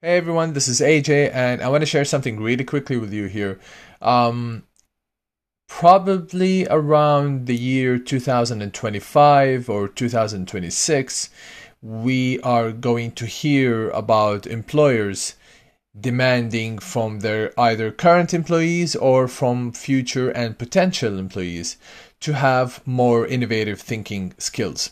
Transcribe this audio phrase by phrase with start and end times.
[0.00, 3.26] Hey everyone, this is AJ, and I want to share something really quickly with you
[3.26, 3.58] here.
[4.00, 4.62] Um,
[5.66, 11.30] probably around the year 2025 or 2026,
[11.82, 15.34] we are going to hear about employers
[16.00, 21.76] demanding from their either current employees or from future and potential employees
[22.20, 24.90] to have more innovative thinking skills.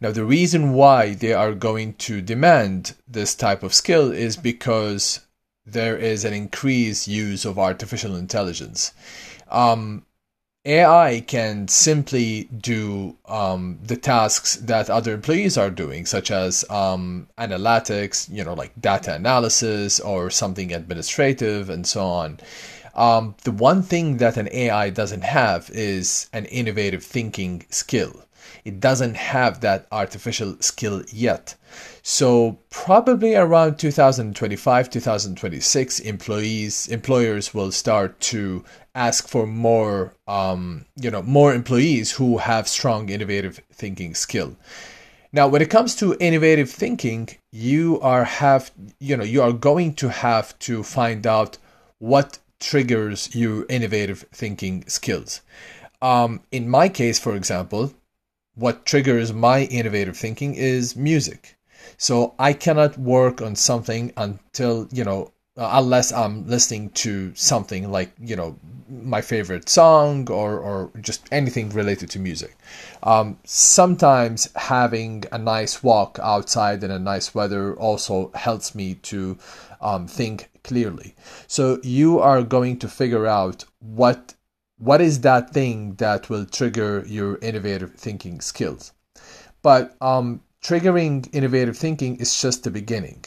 [0.00, 5.20] Now, the reason why they are going to demand this type of skill is because
[5.66, 8.92] there is an increased use of artificial intelligence.
[9.50, 10.06] Um,
[10.66, 17.28] AI can simply do um, the tasks that other employees are doing, such as um,
[17.38, 22.38] analytics, you know, like data analysis or something administrative and so on.
[22.94, 28.24] Um, the one thing that an AI doesn't have is an innovative thinking skill.
[28.64, 31.54] It doesn't have that artificial skill yet.
[32.02, 41.10] So probably around 2025, 2026, employees, employers will start to ask for more, um, you
[41.10, 44.56] know, more employees who have strong innovative thinking skill.
[45.32, 49.94] Now, when it comes to innovative thinking, you are have, you know, you are going
[49.94, 51.56] to have to find out
[51.98, 55.40] what triggers your innovative thinking skills.
[56.02, 57.92] Um, in my case, for example,
[58.54, 61.56] what triggers my innovative thinking is music.
[61.96, 67.90] So I cannot work on something until, you know, uh, unless I'm listening to something
[67.90, 68.56] like, you know,
[68.88, 72.56] my favorite song or, or just anything related to music.
[73.02, 79.38] Um, sometimes having a nice walk outside in a nice weather also helps me to
[79.80, 81.16] um, think clearly.
[81.48, 84.34] So you are going to figure out what
[84.78, 88.92] what is that thing that will trigger your innovative thinking skills?
[89.62, 93.24] But um, triggering innovative thinking is just the beginning.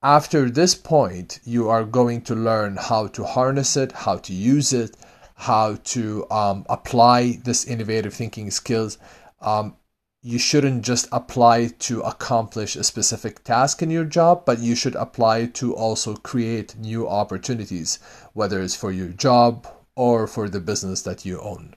[0.00, 4.72] After this point, you are going to learn how to harness it, how to use
[4.72, 4.96] it,
[5.34, 8.98] how to um, apply this innovative thinking skills.
[9.40, 9.76] Um,
[10.22, 14.96] you shouldn't just apply to accomplish a specific task in your job, but you should
[14.96, 17.98] apply to also create new opportunities,
[18.32, 21.74] whether it's for your job or for the business that you own.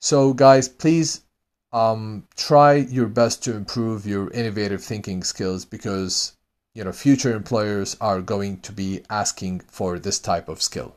[0.00, 1.22] So, guys, please
[1.72, 6.32] um, try your best to improve your innovative thinking skills because
[6.74, 10.94] you know future employers are going to be asking for this type of skill.